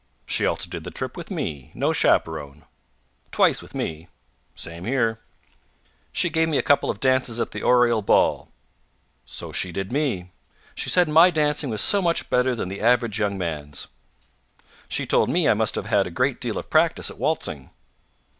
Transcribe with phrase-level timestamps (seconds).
[0.25, 1.69] "She also did the trip with me.
[1.75, 2.65] No chaperone."
[3.31, 4.07] "Twice with me."
[4.55, 5.19] "Same here."
[6.11, 8.49] "She gave me a couple of dances at the Oriel ball."
[9.27, 10.31] "So she did me.
[10.73, 13.89] She said my dancing was so much better than the average young man's."
[14.89, 17.69] "She told me I must have had a great deal of practice at waltzing."